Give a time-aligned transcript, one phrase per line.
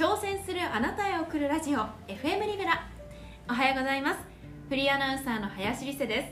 [0.00, 2.88] 挑戦するあなたへ送るラジオ FM リベラ。
[3.46, 4.20] おはようございます。
[4.70, 6.28] フリーアナウンサーの林理瀬です。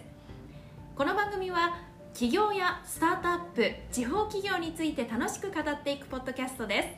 [0.96, 1.76] この番組は
[2.14, 6.88] 企業やスタートアップ地方企業について楽しく語っていくポッドキャストです。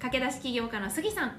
[0.00, 1.32] 駆け出し起業家の杉さん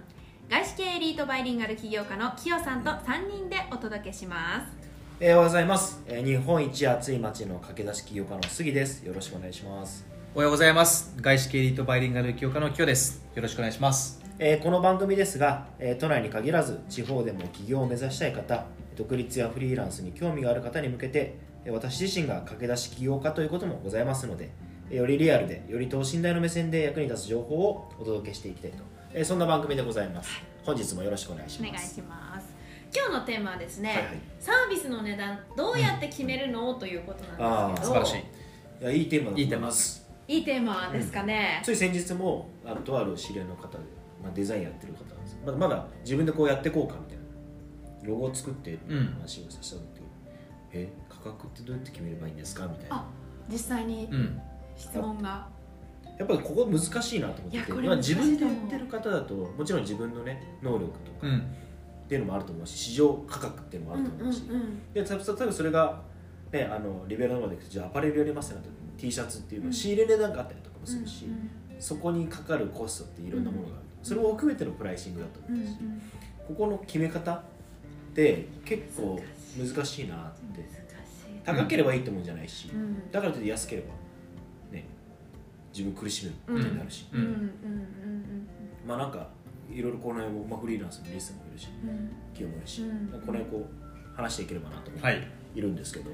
[0.48, 4.68] 外資系エリートバイリンガル起業家のキヨさんと3人でお届けします。
[5.20, 9.04] えー、おはようございます、えー日本一暑い町の駆け出し起業家の杉です。
[9.04, 11.14] よろしくお願いします、おはようございます。
[11.20, 13.24] 外資系エリートバイリンガル起業家のキヨです。
[13.34, 14.22] よろしくお願いします。
[14.40, 21.36] えーこの番組ですが、えー都内に限らず地方でも起業を目指したい方独立やフリーランスに興味がある方に向けて
[21.66, 24.50] えー私自身が駆け出し起業家ということもございますので
[24.92, 30.30] えーよりリアルでより等身大の目線で役に立つ情報をお届けしていきたいと、えーそんな番組でございます。
[30.64, 32.48] 本日もよろしくお願いしお願いますします。
[32.96, 34.06] 今日のテーマはですね、はいはい。
[34.40, 37.94] サービスの値段どうやって決めるの、ということなんですけど。
[37.94, 38.24] 素晴らし
[38.82, 38.84] い。
[38.84, 43.78] いやいいテーマだといいテーマ思いますいいテーマですかね、つい先日もあのとある知り合いの方で、
[44.22, 47.28] まあ、デザインやってる方なんですまだまだ自分でこうやっていこうかみたいな。
[48.08, 48.78] ロゴを作って
[49.20, 50.02] 話をさせた時、
[50.72, 52.96] え価格ってどうやって決めればいいんですかみたいな。
[52.96, 53.06] あ
[53.50, 54.42] 実際にうん。
[54.76, 55.48] 質問が、
[56.18, 57.74] やっぱりここ難しいなと思ってて。
[57.74, 61.40] まあ自分でやってる方だともちろん自分のね能力とかうん。
[61.40, 66.02] っていうのもあると思うし市場価格っていうのもあうんると思うし、うんうんでた例えばそれが、
[66.52, 75.78] ね、あのリベラルまで行くとじゃあアパレルやりますってなった時に T シャツっていうの仕入れ値段があったりとかもするし、うんうんそこにかかるコストっていろんなものがある、それも含めてのプライシングだとうんうん思うし、
[76.48, 77.44] ここの決め方っ
[78.16, 79.22] て結構
[79.56, 80.62] 難しいなって。
[80.62, 80.74] 難し
[81.38, 81.40] い。
[81.46, 83.12] 高ければいいってもんじゃないし、うん。
[83.12, 83.90] だからといって安ければ
[84.72, 84.86] ね
[85.72, 88.48] 自分苦しめることになるし、うんうんうん。
[88.88, 89.28] まあなんか
[89.72, 91.90] いろいろこの辺も、まあ、フリーランスのリストもいるしうん。
[91.90, 93.08] うん企業もいるし、うん。
[93.24, 95.28] この辺こう話していければなと思ってはい。
[95.54, 96.10] いるんですけど、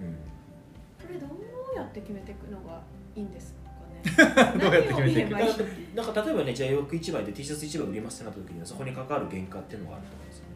[0.00, 2.80] これどうやって決めていくのが
[3.14, 3.60] いいんですか
[4.52, 4.60] ね？
[4.60, 5.30] どうやって決めていく
[5.94, 10.50] なんか例えばねじゃあ洋服1枚で T シャツ1枚売りますってなった時にはそこに関わる原価っていうのがあると思うんですよね。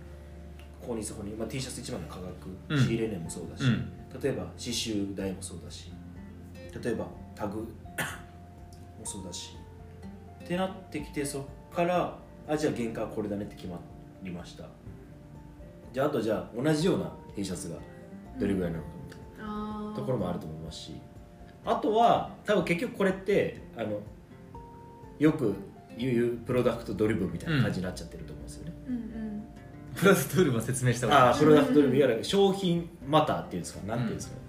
[0.80, 2.78] ここにそこに、まあ、T シャツ1枚の価格、うん。
[2.78, 3.92] 仕入れ値もそうだし、うん。
[4.22, 5.90] 例えば刺繍代もそうだし
[6.82, 7.66] 例えばタグ も
[9.04, 9.56] そうだし
[10.44, 13.78] ってなってきてそこからあじゃあ原価はこれだねって決ま
[14.22, 14.64] りました。
[15.92, 17.76] じゃああとじゃあ同じような T シャツが
[18.38, 18.88] どれぐらいなのか
[20.04, 20.92] ころもあると思いますし
[21.65, 24.00] あとは多分結局これってあの
[25.19, 25.54] よく
[25.97, 29.44] 言うプロダクトドリブンみたいな感じになっちゃってると思うんですよね、うんうん。
[29.94, 33.87] プラストゥールも説明した方がいいああプロダクトドリブンいわゆる商品マターっていうんですか？
[33.87, 34.41] なんていうんですかね、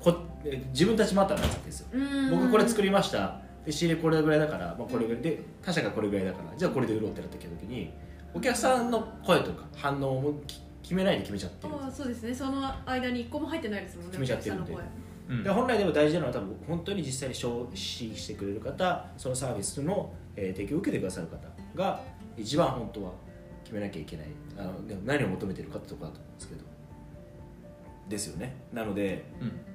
[0.00, 1.86] こえ自分たちマターになっちゃってるんですよ。
[1.92, 2.30] うん。
[2.30, 3.40] 僕これ作りました。
[3.64, 5.22] で仕入れこれぐらいだから、まあ、これぐらい。
[5.22, 7.92] で他社がこれぐらいだからじゃあこれで売ろうってなってきた時に
[8.34, 11.74] お客さんの声とか反応もき決めないで決めちゃってる。
[11.74, 12.34] ああそうですね。
[12.34, 14.10] その間に一個も入ってないですもんね。
[14.10, 14.76] 決めちゃってるんで。
[15.30, 15.42] うん。
[15.42, 22.02] で本来でも大事なのは多分本当に実際に消費してくれる方そのサービスの、えー提供を受けてくださる方が
[22.36, 23.12] 一番本当は
[23.64, 24.26] 決めなきゃいけない。
[24.58, 24.74] あの
[25.06, 26.60] 何を求めてるかってところだと思うんですけど。
[28.10, 28.54] ですよね。
[28.70, 29.24] なので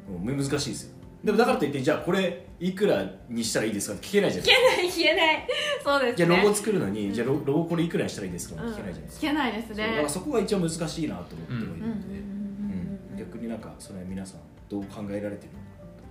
[0.07, 0.25] うん。
[0.27, 4.63] もう難しいですよでもだからといってじゃあこれいくらにしたらいいですかって聞けないじゃないですか。
[4.63, 5.47] 消えない消えない。
[5.83, 6.15] そうですね。
[6.17, 7.13] じゃあロゴ作るのに、うん。
[7.13, 11.93] じゃあロロゴこれいくらにしたらいいですかうんって聞けないじゃないですか、聞けないですそうだかねらそこが一応難しいなと思ってはいるので、うんうんうん。
[11.93, 12.01] うん。
[12.01, 12.99] うん。
[13.11, 15.65] うん逆になんかそれは皆さんどう考えられてるのか。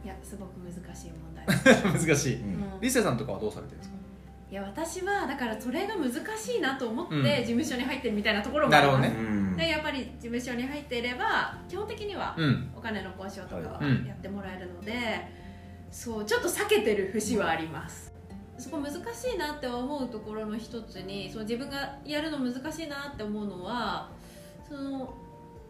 [0.04, 1.46] いやすごく難しい問題
[2.06, 2.34] 難しい。
[2.36, 2.42] うん。
[2.74, 3.96] うんリセさんとかはどうされてるんですか？
[4.50, 7.22] いや私はだからそれが難しいなと思ってうん。
[7.24, 8.98] 事務所に入ってるみたいなところもあります。
[8.98, 9.30] なるほどね。
[9.30, 9.56] うん。
[9.56, 12.70] でやっぱり事務所に入っていれば基本的にはうん。
[12.76, 14.92] お金の交渉とかはやってもらえるので、
[15.90, 18.14] そうちょっと避けてる節はあります。
[18.56, 18.98] そこ難し
[19.34, 24.10] いなって思うところの一つにその自分がやるの難しいなって思うのは
[24.68, 25.14] その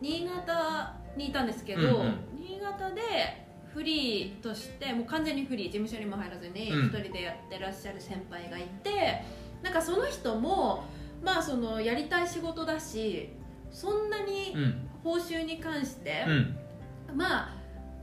[0.01, 2.19] 新潟にいたんですけど、うんうん。
[2.41, 3.48] 新潟で
[3.79, 6.87] フリーとしてもう完全にフリー事務所にも入らずにうん。
[6.89, 9.23] 一人でやってらっしゃる先輩がいて、
[9.63, 10.85] なんかその人も
[11.23, 13.31] まあそのやりたい仕事だし
[13.71, 14.89] そんなにうん。
[15.05, 17.17] 報酬に関して、うん。
[17.17, 17.55] まあ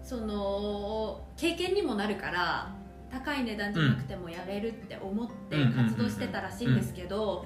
[0.01, 2.73] その経験にもなるから
[3.11, 5.73] 高い値段じゃなくてもやれるって思ってうん。
[5.73, 7.45] 活動してたらしいんですけど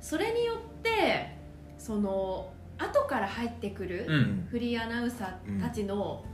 [0.00, 1.36] それによって
[1.76, 4.46] その後から入ってくるうん。
[4.48, 6.24] フリーアナウンサーたちの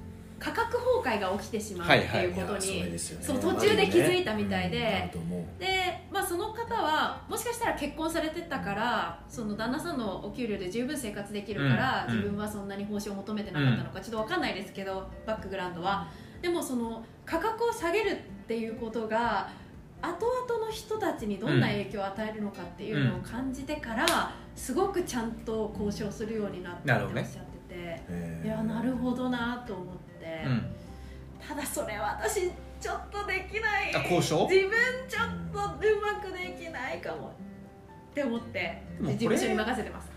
[0.41, 3.27] 価格崩壊が起きてしまうってはいはいいうことに、いやそれですよね。
[3.27, 5.13] そう途中で気づいたみたいで。
[5.15, 12.17] うんで、まあ、その方はもしかしたら結婚されてたからその旦那さんのお給料で十分生活できるから、うん。
[12.17, 16.09] 自分はそんなに報酬を求めてなかったのか、ちょっと分かんないですけどバックグラウンドは。
[16.41, 18.17] でもその価格を下げるっ
[18.49, 19.51] ていうことが
[20.01, 27.41] 後々の人たちにどんな影響を与えるのかっていうのを感じてから、すごくちゃんと交渉するようになったっておっしゃってて、
[28.09, 30.10] へーいやなるほどなと思って、
[31.61, 33.95] だそれは私ちょっとできない。
[33.95, 34.49] あ交渉？
[34.49, 34.71] 自分
[35.09, 37.33] ちょっとうまくできないかも。
[38.11, 40.11] って思って事務所に任せてます。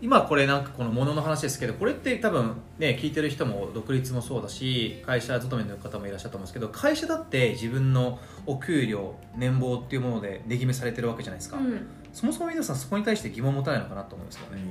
[0.00, 11.86] 今これなんかこの物の話ですけどこれって多分ね聞いてる人も独立もそうだし会社勤めの方もいらっしゃると思うんですけど会社だって自分のお給料年俸っていうもので値決めされてるわけじゃないですか、うん。
[12.12, 14.62] そもそも皆さんそこに対して疑問を持たないのかなと思うんですよね、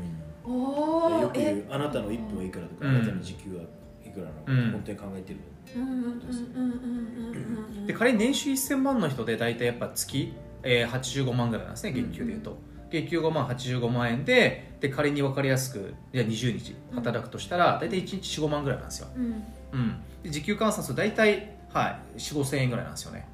[0.45, 2.95] うおん、よく言おあなたの1分はいくらとか、うん。
[2.97, 3.63] あなたの時給は
[4.05, 4.71] いくらなのか、うん。
[4.71, 5.39] 本当に考えてる
[5.75, 10.33] うんうんうんうんうんうんうんで仮に年収1000万の人で大体やっぱ月、
[10.63, 12.57] えー、85万ぐらいなんですね月給でいうと、
[12.91, 23.27] 月給5万85万円でで仮に分かりやすくいや20日働くとしたら大体1日45万ぐらいなんですよ、うんうん、で時給換算すると大体、はい、4 5千円ぐらいなんですよね、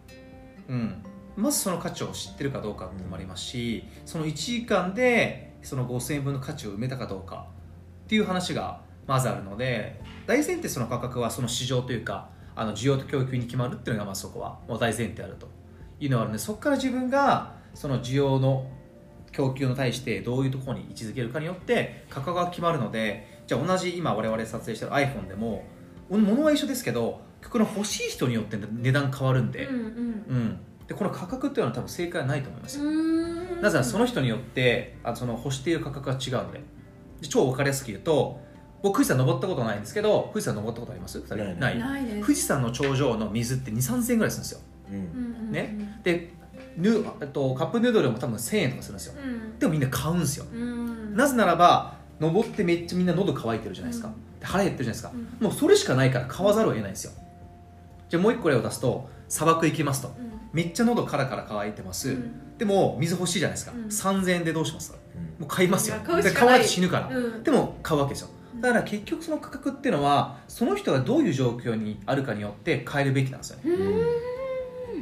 [0.69, 1.03] うん、
[1.35, 7.47] まずその価値を知ってるかどうかっていうのもありますしその1時間でその5000円分の価値を埋めたかどうか
[8.05, 14.59] っていう話がまずあるので大前提その価格はその市場というかあの需要と供給に決まるっていうのがまずそこは。
[14.67, 15.47] もう大前提あると。
[15.99, 18.69] いうのがあるのでそこから自分がその需要の
[19.31, 25.63] 供給に対してどういうところに位置づけるかによって価格が決まるのでじゃあ同じ今我々撮影してる iPhone でも
[26.09, 30.59] 物は一緒ですけどこの欲しい人によって値段変わるんで,、うんうん。
[30.87, 32.77] でこの価格っていうのは多分正解はないと思います
[33.61, 36.61] なぜならその人によってあその欲している価格が違うので。
[37.21, 38.39] で超分かりやすく言うと
[38.81, 41.19] 僕富士山登ったことないんですけど富士山登ったことあります？
[41.29, 41.79] ないない？
[41.79, 42.21] ないです。
[42.21, 44.59] 富士山の頂上の水って2 3 0 0円ぐらいするんですよ。
[44.91, 45.51] うん。
[45.51, 45.99] ね？
[46.03, 46.33] で
[46.77, 49.13] ヌえっとカップヌードルも多分1000円とかするんですよ。
[49.23, 49.59] うん。
[49.59, 50.45] でもみんな買うんですよ。
[50.53, 51.15] うん。
[51.15, 54.39] なぜならば登ってめっちゃみんな喉乾いてるじゃないですか、うん。
[54.39, 57.11] で腹減ってるじゃないですか、うもうそれしかないから買わざるを得ないんですよ。
[58.09, 60.09] じゃあもう一個例を出すと砂漠行きますと。
[60.09, 60.37] うん。
[60.53, 62.57] めっちゃ喉カラカラ乾いてます、うん。
[62.57, 63.85] でも水欲しいじゃないですか、うん。
[63.85, 65.41] 3000円でどうしますうん。
[65.41, 65.97] もう買いますよ。
[66.03, 66.23] 買うしかない。
[66.23, 67.43] で買わないと死ぬから、うん。
[67.43, 68.29] でも買うわけですよ
[68.61, 73.63] だから結局その価格っていうのはその人がどういう状況にあるかによって変えるべきなんですよね、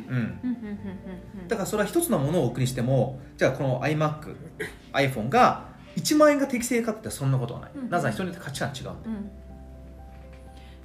[0.10, 1.48] うん。
[1.48, 4.36] だからそれは一つのものを置くにしてもじゃあこの iMac、
[4.94, 5.66] iPhone が
[5.96, 7.90] 1万円が適正かってそんなことはない、うん。
[7.90, 9.32] なぜなら人によって価値観違うんでうん。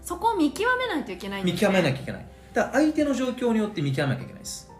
[0.02, 1.69] そこを見極めないといけないんですね。
[1.69, 2.26] 見極めなきゃいけない。
[2.52, 4.70] だから相手の状況によって見極めなきゃいけないです、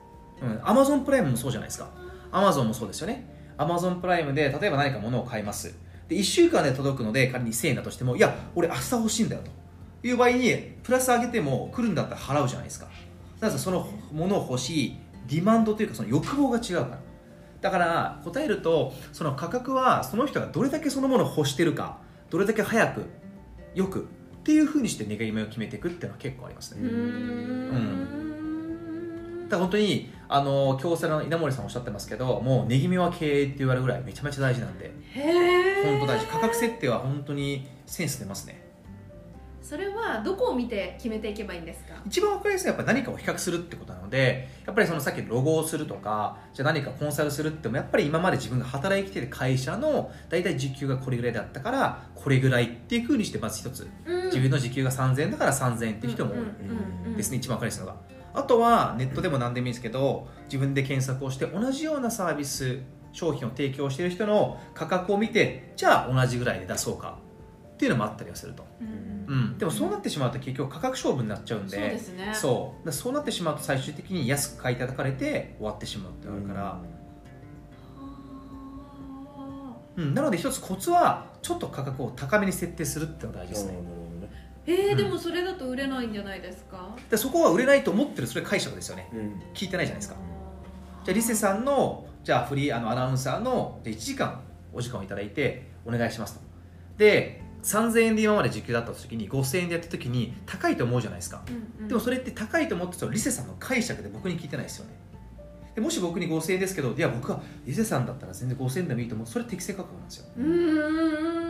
[0.43, 1.89] うん、Amazon プライムもそうじゃないですか。
[2.33, 3.27] Amazon もそうですよね。
[3.59, 5.75] Amazon プライムで例えば何か物を買います
[6.11, 9.51] で1週間で届くので仮に1000円だとしてもいや俺明日欲しいんだよと。
[10.03, 12.89] いう場合にプラス上げても来るんだったら払うじゃないですか。
[13.39, 14.97] なぜその物を欲しい
[15.29, 16.99] ディマンドというかその欲望が違うから。
[17.61, 21.99] だから答えるとその価格はその人がどれだけそのものを欲してるか
[22.31, 23.05] どれだけ早く
[23.75, 24.01] よく
[24.41, 26.83] っていうふうにして願い目を決めていくっていうのは結構ありますね。
[26.83, 28.00] うーん
[29.51, 34.93] だ本当にあの京セラの稲森さんおっしゃってますけどもう値決めは経営って言われるぐらいめちゃめちゃ大事なんで。
[35.85, 36.27] 本当大事。
[36.27, 38.69] 価格設定は本当にセンス出ますね。
[39.63, 41.95] それはどこを見て決めていけばいいんですか？
[42.05, 53.89] 一番分かりやすいのはやっぱ何かを比較するってことなのでやっぱりそのさっきのロゴをするとかじゃあ何かコンサルするってもやっぱり今まで自分が働いてきてる会社の大体時給がこれぐらいだったからこれぐらいっていうふうにしてまず一つ。
[54.27, 57.17] 自分の時給が3000円だから3000円っていう人も多い。
[57.17, 57.97] ですね一番分かりやすいのが
[58.35, 62.81] あとはネットでも何でもいいですけど自分で検索をして同じようなサービス
[63.13, 67.19] 商品を提供している人の価格を見てじゃあ同じぐらいで出そうか
[67.75, 72.33] っていうのもあったりはすると、うん、でもそうなってしまうと結局価格勝負になっちゃうんでそうですね。
[72.35, 72.93] そう。
[72.93, 76.81] そうなってしまうと最終的に安く買い叩かれて終わってしまうってあるから、
[79.97, 80.15] うん。
[80.15, 83.79] なので一つコツはちょっと価格を高めに設定するっていうのが大事ですね、
[84.67, 84.97] えー、うん。
[84.97, 86.97] でもそれだと売れないんじゃないですか？
[87.11, 89.09] でそこは売れないと思ってるそれ解釈ですよね。
[89.13, 89.43] うん。
[89.55, 90.17] 聞いてないじゃないですか。
[91.05, 94.41] じゃあリセさんのじゃあフリーあのアナウンサーので1時間
[94.73, 96.41] お時間をいただいてお願いしますと。
[96.99, 101.43] で3000円で今まで時給だった時に5000円でやった時に高いと思うじゃないですか。
[101.49, 101.89] うんうん。
[101.89, 104.93] でもそれって高いと思ってたらリセさんの解釈で僕に聞いてないですよね。
[105.75, 109.27] でもし僕に5000円ですけどいや僕はリセさんだったら全然5000円でもいいと思う。
[109.27, 110.27] それ適正価格なんですよ。
[110.37, 111.50] うーん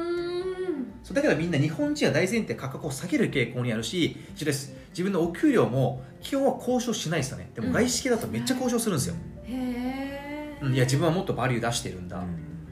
[1.03, 7.51] そうだからみんな日本人は大前提価格を下げる傾向にあるし一緒です自分のお給料も基本は交渉しないですよね。
[7.55, 9.15] でも外資系だとめっちゃ交渉するんですよ、
[9.45, 12.23] へえ、うんいや自分はもっとバリュー出してるんだ、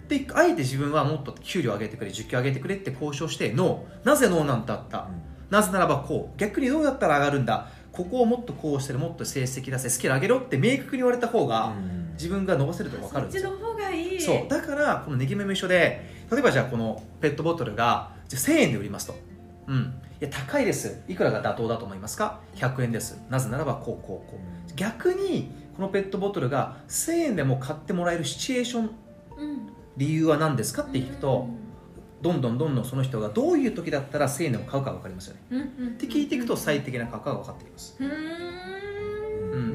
[0.08, 5.08] であえて自分はもっと給料上げてくれ時給上げてくれって交渉してノーなぜノーなんだった、
[5.48, 7.68] なぜならばこう逆にどうやったら上がるんだ？
[7.92, 11.74] ここをもっとこうしてるもっと成績出せスキル上げろって明確に言われた方が
[12.12, 13.50] 自分が伸ばせると分かるんですよ。
[13.50, 14.20] そっちの方がいい。
[14.20, 14.48] そう。
[14.48, 19.16] だからこのネギメも一緒で例えばじゃあこのペットボトルがじゃあ1000円で売りますと。
[19.66, 20.00] うん。
[20.20, 21.02] いや高いです。
[21.08, 23.20] いくらが妥当だと思いますか？100円です。
[23.30, 24.74] なぜならばこうこうこう。
[24.74, 28.90] 逆にこのペットボトルが1000円でも買ってもらえるシチュエーションうん。
[29.96, 31.48] 理由は何ですかって聞くと
[32.22, 35.40] どんどんどんどんその人がどういう時だったら1000円でも買うか分かりますよね。
[35.50, 38.10] うんうんって聞いていくと最適な価格が分かってきます、うん、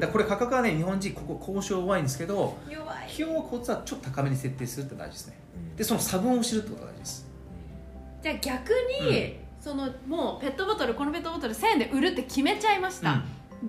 [0.00, 2.96] だこれ価格はね日本人ここ交渉弱いんですけど弱い。
[3.04, 5.38] 費用コツはちょっと高めに設定するって大事ですね。
[5.76, 7.26] でその差分を知るってことが大事です。
[8.22, 8.70] じゃあ逆
[9.02, 13.22] に、そのもうペットボトルこのペットボトル1000円で売るって決めちゃいました、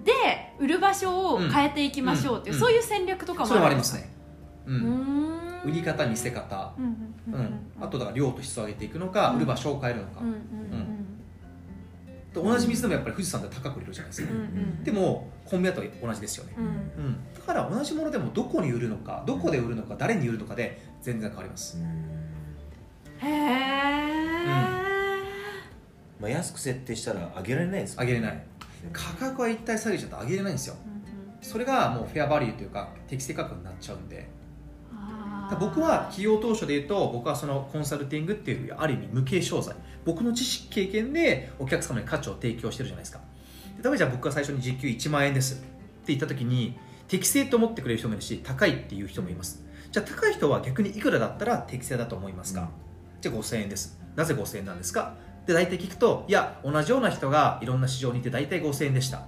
[0.03, 0.11] で
[0.59, 2.61] 売る場所を変えていきましょうっていう、うん。
[2.61, 4.09] そういう戦略とかもそれはありんますね、
[4.65, 5.61] ううん。
[5.65, 6.85] 売り方見せ方、うん
[7.33, 9.37] うんうんあとだから量と質を上げていくのか、うん。
[9.37, 10.27] 売る場所を変えるのか、うん。
[10.27, 10.35] うん
[12.35, 14.83] と同じ水でもやっぱり富士山って高く売れるじゃないですか、うんうん。
[14.83, 16.65] でもコンビニだと同じですよね、うん。
[16.65, 21.77] うん、だから同じものでもどこに売るのかどこで売るのか誰に売るのかで全然変わります、
[23.19, 23.31] へえ、
[26.19, 28.43] まあ、安く設定したら上げられないです上げれない。
[28.91, 30.75] 価格は一体下げちゃうと上げれないんですよ。
[31.41, 34.27] それがもうフェアバリューというか適正価格になっちゃうんで
[35.59, 39.75] 僕は企業当初で言うと僕はそのコンサルティングっていうある意味無形商材。
[40.03, 43.19] 僕の知識経験でお客様に価値を提供してるじゃないですか。
[43.77, 45.65] で例えばじゃあ僕が最初に時給1万円ですって
[46.07, 49.63] 言った時に適正と思ってくれる人もいるし高いっていう人もいます。
[49.91, 52.67] じゃあ高い人は逆にいくらだったら適正だと思いますか、うん。
[53.21, 53.99] じゃあ5000円です。
[54.15, 55.15] なぜ5000円なんですか？
[55.45, 59.27] で大体聞くといや同じような人がいろんな市場にいて大体5000円でした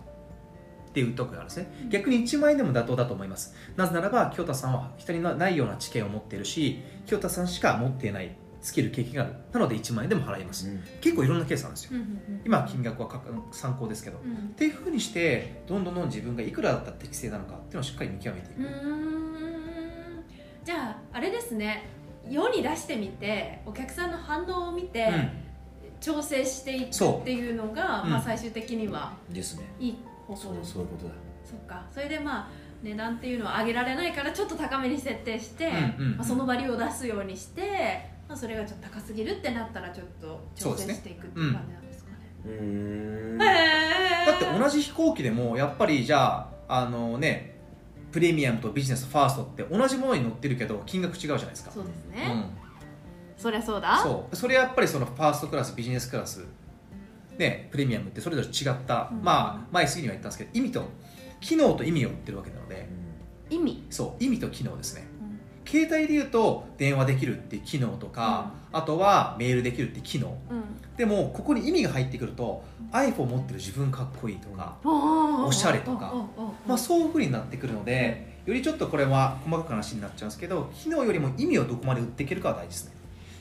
[0.97, 1.89] っていうところがあるんですね。
[1.89, 3.53] 逆に1万円でも妥当だと思います。
[3.75, 9.33] なぜならば清田さんは人にないような知見を持っているし清田さんしか持っていないスキル経験がある。
[9.53, 10.67] なので1万円でも払います。
[10.67, 10.81] うん。
[11.01, 11.91] 結構いろんなケースなんですよ。
[11.93, 12.41] うんうんうん。
[12.45, 14.17] 今金額はか参考ですけど。
[14.17, 14.47] っうん。
[14.55, 18.61] ていうふうにしてどんどんどん自分がいくらだったら適正なのかっていうのをしっかり見極めていく、
[20.65, 21.87] じゃああれですね。
[22.27, 25.47] 世に出してみてお客さんの反応を見て、うん。
[25.99, 28.07] 調整していくっていうのが、う。
[28.07, 29.65] んまあ、最終的にはですね。
[29.79, 31.13] いい方そうそういうことだ。
[31.43, 31.85] そっか。
[31.91, 32.49] それでまあ
[32.83, 36.17] 値段っていうのは上げられないからちょっと高めに設定して、うんうんうん。
[36.17, 42.17] まあ、そのバリューを出すようにして、まあ、それがちょっと高すぎるってなったらちょっと調整していくっていう感じなんですかね。
[42.45, 43.41] うーん。
[43.41, 44.25] へー。
[44.27, 47.55] だって同じ飛行機でもやっぱりじゃああのね
[48.11, 51.71] プレミアムとビジネスファーストって同じものに乗ってるけど金額違うじゃないですか。
[51.71, 52.45] そうですね、うん。
[53.37, 53.97] そりゃそうだ。
[53.97, 54.35] そう。
[54.35, 56.45] それやっぱりそのファーストクラスビジネスクラス
[57.37, 59.23] ねプレミアムってそれぞれ違った、うん。
[59.23, 60.83] まあ前過ぎには言ったんですけど意味と
[61.41, 62.87] 機能と意味を売ってるわけなので。
[63.49, 65.07] 意味、そう意味と機能ですね。
[65.21, 65.39] うん。
[65.65, 70.37] 携帯で言うと電話できるっていう機能とか、あとはメールできるっていう機能。
[70.49, 70.63] うん。
[70.97, 76.13] でもここに意味が入ってくると iPhone 持ってる自分かっこいいとか、おおしゃれとか
[76.67, 82.97] まあ、そういうふうになってくるのでよりちょっとこれは細かく話になっちゃうんですけど機能よりも意味をどこまで売っていけるかは大事ですね。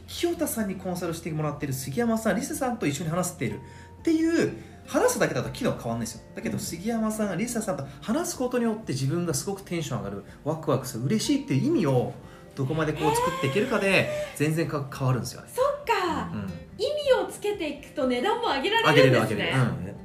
[0.06, 3.60] 清田さんにコンサルしてもらってる杉山さんリセさんと一緒に話している
[4.06, 6.22] っていう話すだけだと機能変わんないですよ。
[6.36, 12.12] だけど杉山さんがリセさんと話すことによって自分がすごくテンション上がるワクワクする嬉しいっていう意味を
[12.54, 15.42] どこまでこう作っていけるかで全然か変わるんですよ。
[15.42, 16.40] ね、そっか、うん、
[16.78, 19.36] 意味をつけていくと値段も上げられるんですね。
[19.36, 19.84] れる上げれる、うん。
[19.84, 19.96] ね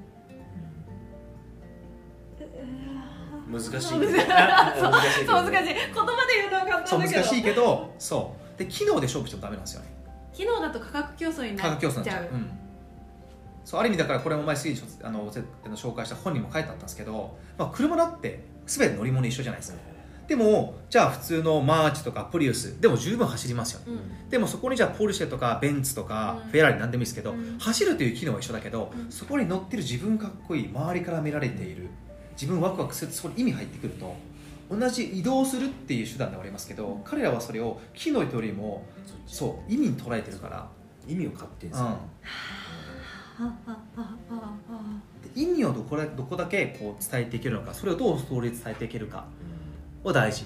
[3.52, 4.00] うわ難しい 難しい。
[4.02, 5.58] 言葉で
[6.38, 7.22] 言うのは簡そう単だけど。
[7.22, 8.58] 難しいけどそう。
[8.58, 9.92] で機能で勝負してもダメなんですよね。
[10.34, 11.92] 機能だと価格競争に価なっちゃう。
[11.92, 12.61] 格競争になっちゃう、うん、
[13.72, 19.80] そうある意味だからこれも前すぎにあの紹介した本にも書いてあったんですけど、まあ、車だって全て乗り物一緒じゃないですか。
[20.28, 23.86] でもじゃあ普通のマーチとかプリウスでも十分走りますよね。
[23.88, 24.30] うん。
[24.30, 26.52] でもそこにじゃあポルシェとかベンツとかうん。
[26.52, 27.58] フェラーリなんでもいいですけど、うん。
[27.60, 29.10] 走るという機能は一緒だけど、うん。
[29.10, 31.88] そこに乗ってる自分かっこいい周りから見られている
[32.34, 34.14] 自分ワクワクするそこに意味入ってくると
[34.70, 38.84] 同じ移動するっていう手段ではありますけど彼らはそれを機能というよりも
[39.28, 40.68] そう意味に捉えてるから、
[41.08, 41.94] 意味を買ってんすようん、はあ。
[41.94, 42.71] はあはあはで
[45.36, 49.26] 意味をどこだどこだけこう伝えていけるのかそれをどうストーリー伝えていけるか
[50.04, 50.46] は大事。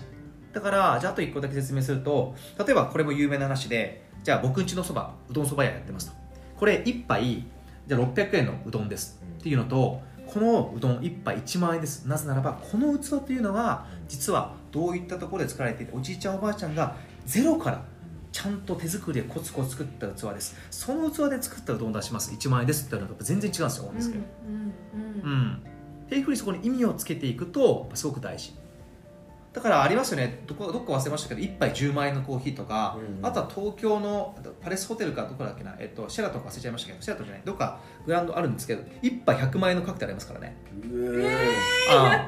[0.53, 6.15] だからじゃああと1個だけ説明すると例えばこれも有名な話でじゃあ僕んちのそばうどんそば屋やってますと
[6.57, 7.45] これ1杯
[7.87, 9.21] じゃあ600円のうどんです。
[9.39, 12.07] っていうのとこのうどん1杯1万円です。
[12.07, 17.81] なぜならばこの器というのは実はどういったところで作られていておじいちゃんおばあちゃんがゼロから
[18.35, 20.57] ちゃんと手作りでコツコツ作った器です。
[20.69, 25.39] その器で作ったうどんを出します？1万円ですって言ったら全然違うんですよ思うんですけど、うんうんうん。
[25.39, 25.63] うん、
[26.05, 28.53] っていうふうにそこに意味をつけていくとすごく大事。
[29.53, 30.43] だからありますよね。
[30.47, 37.43] どこどこか忘れましたけど1杯10万円のコーヒーとか、うんあとは東京のパレスホテルかどこだっけな、えっと、シェラトンか忘れちゃいましたけどシェラトンじゃない。
[37.45, 40.57] どっかブランドあるんですけど1杯100万円のカクテルありますからね。
[40.83, 41.55] うえ
[41.89, 42.27] 100あ万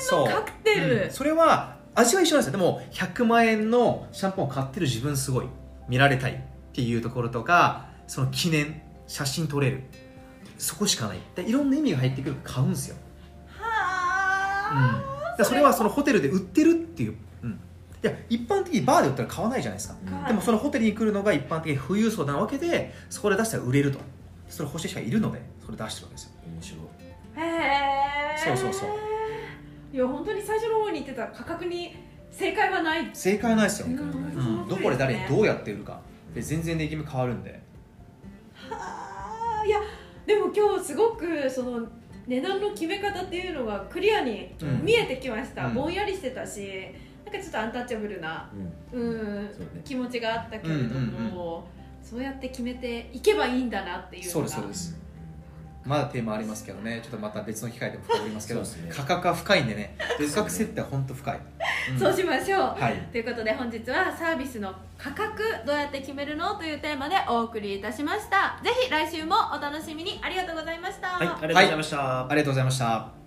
[0.00, 1.10] そう円のカクテル、うん。
[1.10, 2.52] それは味は一緒なんですよ。
[2.52, 5.46] でも100万円のシャンパンを買ってる自分すごい。
[5.88, 6.36] 見られたいっ
[6.72, 9.82] ていうところとかその記念写真撮れる。
[10.58, 11.18] そこしかない。
[11.34, 12.96] でいろんな意味が入ってくる買うんですよ。
[13.48, 13.62] は
[14.72, 17.54] あ、だからそれはそのホテルで売ってるっていう、うん、い
[18.02, 20.26] や一般的にバーで売ったら買わないじゃないですか、うん。
[20.26, 23.98] でもそのホテルに来るのが一般的に富裕層なわけでそこで出したら売れると。
[24.48, 26.30] それ欲しい人がいるのでそれ出してるわけですよ。
[26.46, 26.80] 面白い
[27.36, 27.46] へ
[28.34, 28.38] え。
[28.38, 29.11] そうそうそう
[29.92, 31.94] いや本当に最初の方に言ってた価格に
[32.30, 33.10] 正解はない。
[33.12, 33.92] 正解はないですよ、うん。
[33.92, 36.00] うん、どこで誰にどうやって売るか。
[36.34, 37.60] で全然値決め変わるんで。
[38.70, 39.66] はあ。
[39.66, 39.78] いや
[40.24, 41.86] でも今日すごくその
[42.26, 44.82] 値段の決め方っていうのがクリアにうん。
[44.82, 45.74] 見えてきました、うん。
[45.74, 46.68] ぼんやりしてたし
[47.26, 48.50] なんかちょっとアンタッチャブルな、
[48.92, 49.02] うん。
[49.02, 49.04] う
[49.42, 49.50] んね。
[49.84, 51.08] 気持ちがあったけれども、うんう
[51.58, 51.62] ん。
[52.02, 55.02] そうやって決めていけばいいんだなっていうのがそうですそうです
[55.84, 57.00] まだテーマありますけどね。
[57.02, 59.96] ちょっとまた別の機会でも深掘りますけど価格は深いんでね。
[59.98, 61.40] 価格設定は本当深い、
[61.92, 61.98] うん。
[61.98, 63.08] そうしましょう、はい。
[63.10, 68.60] ということで本日はサービスの価格どうやって決めるのというテーマでお送りいたしました。
[68.62, 70.20] ぜひ来週もお楽しみに。
[70.22, 73.21] ありがとうございました、はいありがとうございました、ありがとうございました